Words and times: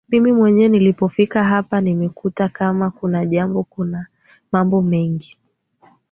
mimi 0.09 0.31
mwenyewe 0.31 0.69
nilipofika 0.69 1.43
hapa 1.43 1.81
nimekuta 1.81 2.49
kama 2.49 2.91
kuna 2.91 3.25
jambo 3.25 3.63
kuna 3.63 4.07
mambo 4.51 4.81
mengi 4.81 5.37